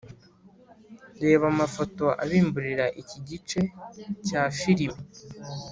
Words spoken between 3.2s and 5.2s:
gice cyafilime